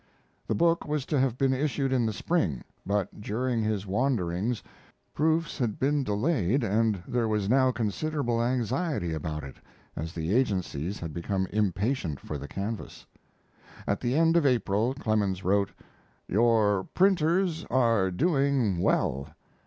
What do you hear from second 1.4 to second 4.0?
issued in the spring, but during his